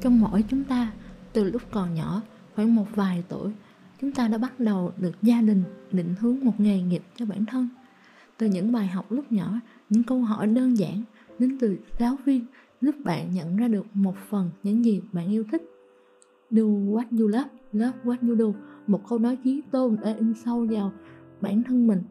trong 0.00 0.20
mỗi 0.20 0.44
chúng 0.48 0.64
ta, 0.64 0.92
từ 1.32 1.44
lúc 1.44 1.62
còn 1.70 1.94
nhỏ, 1.94 2.22
khoảng 2.54 2.74
một 2.74 2.86
vài 2.94 3.24
tuổi, 3.28 3.52
chúng 4.00 4.12
ta 4.12 4.28
đã 4.28 4.38
bắt 4.38 4.60
đầu 4.60 4.92
được 4.98 5.22
gia 5.22 5.40
đình 5.40 5.62
định 5.92 6.14
hướng 6.20 6.36
một 6.42 6.60
nghề 6.60 6.82
nghiệp 6.82 7.02
cho 7.16 7.26
bản 7.26 7.44
thân. 7.46 7.68
Từ 8.38 8.46
những 8.46 8.72
bài 8.72 8.86
học 8.86 9.12
lúc 9.12 9.32
nhỏ, 9.32 9.60
những 9.90 10.02
câu 10.02 10.20
hỏi 10.20 10.46
đơn 10.46 10.78
giản, 10.78 11.02
đến 11.38 11.58
từ 11.60 11.78
giáo 11.98 12.16
viên, 12.24 12.46
giúp 12.80 12.94
bạn 13.04 13.34
nhận 13.34 13.56
ra 13.56 13.68
được 13.68 13.86
một 13.94 14.14
phần 14.28 14.50
những 14.62 14.84
gì 14.84 15.00
bạn 15.12 15.28
yêu 15.32 15.44
thích. 15.52 15.62
Do 16.50 16.62
what 16.62 17.04
you 17.18 17.28
love 17.28 17.50
love 17.72 17.98
what 18.04 18.28
you 18.28 18.36
do, 18.36 18.60
một 18.86 19.08
câu 19.08 19.18
nói 19.18 19.36
chí 19.44 19.62
tôn 19.70 19.96
đã 20.02 20.14
in 20.14 20.34
sâu 20.34 20.66
vào 20.70 20.92
bản 21.40 21.62
thân 21.62 21.86
mình. 21.86 22.02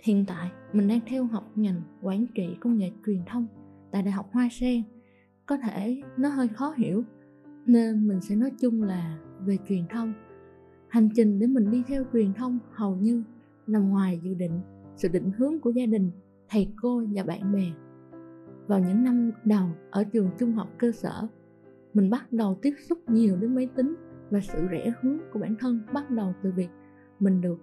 Hiện 0.00 0.24
tại, 0.28 0.50
mình 0.72 0.88
đang 0.88 1.00
theo 1.06 1.24
học 1.24 1.50
ngành 1.54 1.82
quản 2.02 2.26
trị 2.34 2.56
công 2.60 2.78
nghệ 2.78 2.90
truyền 3.06 3.20
thông 3.26 3.46
tại 3.90 4.02
đại 4.02 4.12
học 4.12 4.28
hoa 4.32 4.48
sen 4.52 4.82
có 5.46 5.56
thể 5.56 6.00
nó 6.16 6.28
hơi 6.28 6.48
khó 6.48 6.74
hiểu. 6.76 7.04
Nên 7.66 8.08
mình 8.08 8.20
sẽ 8.20 8.36
nói 8.36 8.52
chung 8.60 8.82
là 8.82 9.18
về 9.46 9.58
truyền 9.68 9.86
thông. 9.90 10.12
Hành 10.88 11.08
trình 11.14 11.38
để 11.38 11.46
mình 11.46 11.70
đi 11.70 11.82
theo 11.86 12.04
truyền 12.12 12.34
thông 12.34 12.58
hầu 12.72 12.96
như 12.96 13.22
nằm 13.66 13.90
ngoài 13.90 14.20
dự 14.22 14.34
định, 14.34 14.60
sự 14.96 15.08
định 15.08 15.30
hướng 15.38 15.60
của 15.60 15.70
gia 15.70 15.86
đình, 15.86 16.10
thầy 16.48 16.72
cô 16.82 17.04
và 17.14 17.22
bạn 17.22 17.52
bè. 17.52 17.72
Vào 18.66 18.80
những 18.80 19.04
năm 19.04 19.30
đầu 19.44 19.68
ở 19.90 20.04
trường 20.04 20.30
trung 20.38 20.52
học 20.52 20.68
cơ 20.78 20.92
sở, 20.92 21.28
mình 21.94 22.10
bắt 22.10 22.32
đầu 22.32 22.58
tiếp 22.62 22.74
xúc 22.88 22.98
nhiều 23.08 23.36
đến 23.36 23.54
máy 23.54 23.68
tính 23.76 23.94
và 24.30 24.40
sự 24.40 24.66
rẽ 24.70 24.92
hướng 25.00 25.18
của 25.32 25.38
bản 25.38 25.54
thân 25.58 25.80
bắt 25.92 26.10
đầu 26.10 26.34
từ 26.42 26.52
việc 26.56 26.68
mình 27.20 27.40
được 27.40 27.58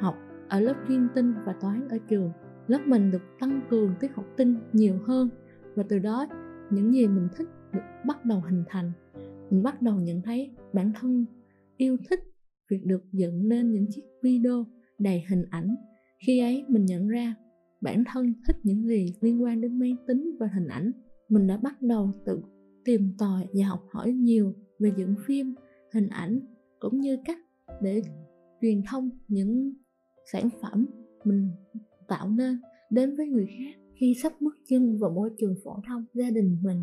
học 0.00 0.14
ở 0.48 0.60
lớp 0.60 0.74
chuyên 0.88 1.08
tinh 1.14 1.34
và 1.44 1.52
toán 1.52 1.88
ở 1.88 1.98
trường. 2.08 2.30
Lớp 2.66 2.80
mình 2.86 3.10
được 3.10 3.22
tăng 3.40 3.60
cường 3.70 3.94
tiết 4.00 4.14
học 4.14 4.24
tinh 4.36 4.56
nhiều 4.72 4.98
hơn 5.06 5.28
và 5.74 5.84
từ 5.88 5.98
đó 5.98 6.26
những 6.70 6.92
gì 6.92 7.08
mình 7.08 7.28
thích 7.36 7.48
được 7.72 7.80
bắt 8.06 8.24
đầu 8.24 8.40
hình 8.40 8.64
thành. 8.68 8.92
Mình 9.50 9.62
bắt 9.62 9.82
đầu 9.82 10.00
nhận 10.00 10.22
thấy 10.22 10.50
bản 10.72 10.92
thân 11.00 11.24
yêu 11.76 11.96
thích 12.10 12.20
việc 12.70 12.84
được 12.84 13.04
dựng 13.12 13.48
nên 13.48 13.72
những 13.72 13.86
chiếc 13.90 14.02
video 14.22 14.66
đầy 14.98 15.24
hình 15.28 15.44
ảnh. 15.50 15.76
Khi 16.26 16.40
ấy, 16.40 16.64
mình 16.68 16.84
nhận 16.84 17.08
ra 17.08 17.34
bản 17.80 18.04
thân 18.12 18.32
thích 18.46 18.56
những 18.62 18.86
gì 18.86 19.14
liên 19.20 19.42
quan 19.42 19.60
đến 19.60 19.78
máy 19.78 19.96
tính 20.06 20.36
và 20.40 20.46
hình 20.54 20.68
ảnh. 20.68 20.90
Mình 21.28 21.46
đã 21.46 21.56
bắt 21.56 21.82
đầu 21.82 22.12
tự 22.26 22.42
tìm 22.84 23.12
tòi 23.18 23.46
và 23.54 23.66
học 23.66 23.82
hỏi 23.90 24.12
nhiều 24.12 24.54
về 24.78 24.92
dựng 24.96 25.14
phim, 25.26 25.54
hình 25.94 26.08
ảnh, 26.08 26.40
cũng 26.80 27.00
như 27.00 27.16
cách 27.24 27.38
để 27.82 28.02
truyền 28.60 28.82
thông 28.90 29.10
những 29.28 29.72
sản 30.32 30.48
phẩm 30.62 30.86
mình 31.24 31.50
tạo 32.08 32.30
nên 32.30 32.60
đến 32.90 33.16
với 33.16 33.26
người 33.26 33.46
khác 33.46 33.80
khi 33.96 34.14
sắp 34.22 34.32
bước 34.40 34.56
chân 34.68 34.98
vào 34.98 35.10
môi 35.10 35.30
trường 35.38 35.54
phổ 35.64 35.76
thông 35.88 36.04
gia 36.14 36.30
đình 36.30 36.56
mình, 36.62 36.82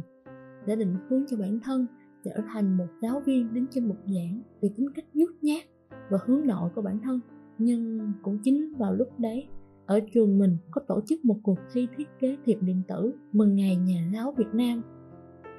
đã 0.68 0.76
định 0.76 0.96
hướng 1.10 1.26
cho 1.28 1.38
bản 1.38 1.60
thân 1.64 1.88
trở 2.24 2.32
thành 2.54 2.78
một 2.78 2.88
giáo 3.02 3.22
viên 3.26 3.54
đứng 3.54 3.66
trên 3.70 3.88
một 3.88 3.96
giảng 4.06 4.42
vì 4.62 4.70
tính 4.78 4.90
cách 4.96 5.06
nhút 5.14 5.30
nhát 5.42 5.64
và 6.10 6.18
hướng 6.26 6.48
nội 6.48 6.70
của 6.76 6.82
bản 6.82 7.00
thân. 7.04 7.20
Nhưng 7.58 8.12
cũng 8.22 8.40
chính 8.44 8.74
vào 8.78 8.94
lúc 8.94 9.08
đấy, 9.20 9.48
ở 9.86 10.00
trường 10.14 10.40
mình 10.40 10.58
có 10.72 10.82
tổ 10.88 11.02
chức 11.06 11.26
một 11.26 11.40
cuộc 11.44 11.58
thi 11.74 11.88
thiết 11.98 12.08
kế 12.20 12.38
thiệp 12.46 12.58
điện 12.62 12.82
tử 12.88 13.14
mừng 13.32 13.56
ngày 13.56 13.76
nhà 13.76 14.10
giáo 14.14 14.34
Việt 14.38 14.54
Nam. 14.54 14.82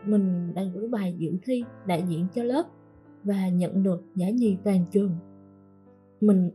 Mình 0.07 0.55
đang 0.55 0.73
gửi 0.75 0.89
bài 0.89 1.17
dự 1.19 1.31
thi 1.43 1.65
đại 1.87 2.05
diện 2.09 2.27
cho 2.35 2.43
lớp 2.43 2.63
và 3.25 3.49
nhận 3.49 3.83
được 3.83 4.03
giải 4.15 4.33
nhì 4.33 4.57
toàn 4.65 4.85
trường. 4.91 5.17
Mình 6.21 6.51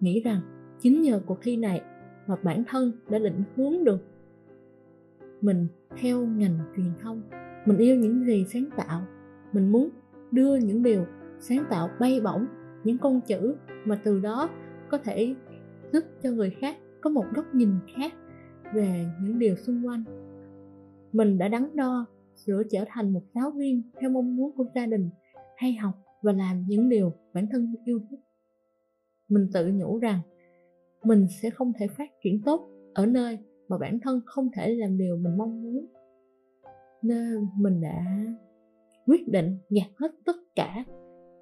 nghĩ 0.00 0.20
rằng 0.20 0.40
chính 0.80 1.02
nhờ 1.02 1.20
cuộc 1.26 1.38
thi 1.42 1.56
này 1.56 1.82
mà 2.26 2.36
bản 2.44 2.64
thân 2.68 2.92
đã 3.10 3.18
định 3.18 3.42
hướng 3.56 3.84
được 3.84 3.98
mình 5.42 5.66
theo 6.00 6.26
ngành 6.26 6.58
truyền 6.76 6.92
thông. 7.02 7.22
Mình 7.66 7.78
yêu 7.78 7.96
những 7.96 8.24
gì 8.24 8.44
sáng 8.52 8.68
tạo. 8.76 9.02
Mình 9.52 9.72
muốn 9.72 9.88
đưa 10.30 10.56
những 10.56 10.82
điều 10.82 11.04
sáng 11.40 11.64
tạo 11.70 11.88
bay 12.00 12.20
bổng, 12.20 12.46
những 12.84 12.98
con 12.98 13.20
chữ 13.20 13.54
mà 13.84 14.00
từ 14.04 14.20
đó 14.20 14.48
có 14.90 14.98
thể 14.98 15.34
giúp 15.92 16.04
cho 16.22 16.30
người 16.30 16.50
khác 16.50 16.76
có 17.00 17.10
một 17.10 17.24
góc 17.34 17.54
nhìn 17.54 17.70
khác 17.96 18.12
về 18.74 19.06
những 19.22 19.38
điều 19.38 19.56
xung 19.56 19.86
quanh. 19.86 20.04
Mình 21.12 21.38
đã 21.38 21.48
đắn 21.48 21.76
đo 21.76 22.06
giữa 22.34 22.62
trở 22.70 22.84
thành 22.88 23.12
một 23.12 23.22
giáo 23.34 23.50
viên 23.50 23.82
theo 24.00 24.10
mong 24.10 24.36
muốn 24.36 24.56
của 24.56 24.64
gia 24.74 24.86
đình 24.86 25.10
hay 25.56 25.74
học 25.74 25.94
và 26.22 26.32
làm 26.32 26.64
những 26.68 26.88
điều 26.88 27.12
bản 27.34 27.46
thân 27.52 27.74
yêu 27.84 28.00
thích. 28.10 28.20
Mình 29.28 29.48
tự 29.52 29.72
nhủ 29.72 29.98
rằng 29.98 30.20
mình 31.04 31.26
sẽ 31.42 31.50
không 31.50 31.72
thể 31.78 31.86
phát 31.88 32.10
triển 32.24 32.42
tốt 32.44 32.68
ở 32.94 33.06
nơi 33.06 33.38
mà 33.72 33.78
bản 33.78 33.98
thân 34.02 34.20
không 34.26 34.48
thể 34.54 34.74
làm 34.74 34.98
điều 34.98 35.16
mình 35.16 35.36
mong 35.36 35.62
muốn. 35.62 35.86
Nên 37.02 37.46
mình 37.58 37.80
đã 37.80 38.04
quyết 39.06 39.28
định 39.28 39.58
gạt 39.70 39.90
hết 39.96 40.10
tất 40.24 40.36
cả 40.54 40.84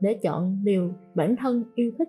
để 0.01 0.19
chọn 0.23 0.65
điều 0.65 0.93
bản 1.15 1.37
thân 1.39 1.65
yêu 1.75 1.93
thích. 1.99 2.09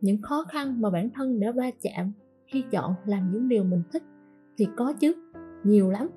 Những 0.00 0.22
khó 0.22 0.44
khăn 0.48 0.80
mà 0.80 0.90
bản 0.90 1.10
thân 1.14 1.40
đã 1.40 1.52
va 1.52 1.70
chạm 1.82 2.12
khi 2.46 2.64
chọn 2.70 2.94
làm 3.06 3.32
những 3.32 3.48
điều 3.48 3.64
mình 3.64 3.82
thích 3.92 4.02
thì 4.56 4.66
có 4.76 4.92
chứ, 5.00 5.14
nhiều 5.64 5.90
lắm. 5.90 6.08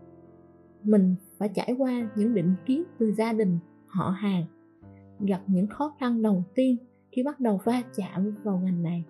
Mình 0.83 1.15
phải 1.37 1.49
trải 1.49 1.75
qua 1.77 2.09
những 2.15 2.33
định 2.33 2.53
kiến 2.65 2.83
từ 2.99 3.11
gia 3.11 3.33
đình, 3.33 3.59
họ 3.87 4.09
hàng, 4.09 4.45
gặp 5.19 5.41
những 5.47 5.67
khó 5.67 5.95
khăn 5.99 6.21
đầu 6.21 6.43
tiên 6.55 6.77
khi 7.11 7.23
bắt 7.23 7.39
đầu 7.39 7.59
va 7.63 7.81
chạm 7.95 8.35
vào 8.43 8.59
ngành 8.63 8.83
này. 8.83 9.03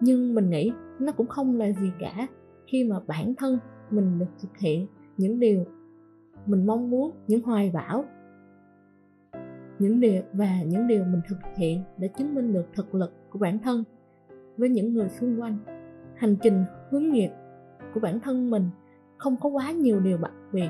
Nhưng 0.00 0.34
mình 0.34 0.50
nghĩ 0.50 0.72
nó 1.00 1.12
cũng 1.12 1.26
không 1.26 1.56
là 1.56 1.72
gì 1.72 1.90
cả 1.98 2.26
khi 2.70 2.84
mà 2.84 2.96
bản 3.06 3.34
thân 3.34 3.58
mình 3.90 4.18
được 4.18 4.30
thực 4.42 4.58
hiện 4.58 4.86
những 5.16 5.40
điều 5.40 5.64
mình 6.46 6.66
mong 6.66 6.90
muốn, 6.90 7.10
những 7.28 7.42
hoài 7.42 7.70
bão, 7.74 8.04
những 9.78 10.00
điều 10.00 10.22
và 10.32 10.62
những 10.62 10.86
điều 10.86 11.04
mình 11.04 11.20
thực 11.28 11.38
hiện 11.56 11.82
để 11.98 12.08
chứng 12.08 12.34
minh 12.34 12.52
được 12.52 12.66
thực 12.74 12.94
lực 12.94 13.12
của 13.30 13.38
bản 13.38 13.58
thân 13.58 13.84
với 14.56 14.68
những 14.68 14.94
người 14.94 15.08
xung 15.08 15.40
quanh. 15.40 15.58
Hành 16.16 16.36
trình 16.42 16.64
hướng 16.90 17.10
nghiệp 17.10 17.30
của 17.94 18.00
bản 18.00 18.20
thân 18.20 18.50
mình 18.50 18.64
không 19.16 19.36
có 19.40 19.48
quá 19.48 19.72
nhiều 19.72 20.00
điều 20.00 20.18
đặc 20.18 20.32
biệt, 20.52 20.68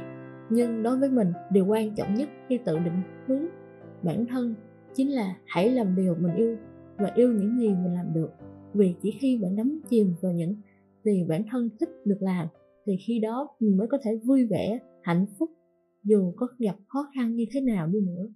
nhưng 0.50 0.82
đối 0.82 0.98
với 0.98 1.10
mình, 1.10 1.32
điều 1.50 1.66
quan 1.66 1.94
trọng 1.94 2.14
nhất 2.14 2.28
khi 2.48 2.58
tự 2.64 2.78
định 2.78 3.02
hướng 3.26 3.46
bản 4.02 4.26
thân 4.26 4.54
chính 4.94 5.12
là 5.12 5.36
hãy 5.46 5.70
làm 5.70 5.96
điều 5.96 6.14
mình 6.14 6.34
yêu 6.34 6.56
và 6.96 7.12
yêu 7.14 7.32
những 7.32 7.58
gì 7.58 7.68
mình 7.68 7.94
làm 7.94 8.12
được. 8.14 8.30
Vì 8.74 8.94
chỉ 9.00 9.10
khi 9.20 9.38
bạn 9.42 9.56
đắm 9.56 9.80
chìm 9.88 10.14
vào 10.20 10.32
những 10.32 10.54
vì 11.04 11.24
bản 11.28 11.42
thân 11.50 11.70
thích 11.80 11.88
được 12.04 12.18
làm, 12.20 12.48
thì 12.86 12.92
khi 13.06 13.18
đó 13.18 13.48
mình 13.60 13.76
mới 13.76 13.86
có 13.90 13.98
thể 14.04 14.10
vui 14.24 14.46
vẻ, 14.50 14.78
hạnh 15.02 15.26
phúc, 15.38 15.50
dù 16.04 16.32
có 16.36 16.46
gặp 16.58 16.76
khó 16.88 17.06
khăn 17.14 17.34
như 17.34 17.44
thế 17.52 17.60
nào 17.60 17.86
đi 17.86 18.00
nữa 18.00 18.26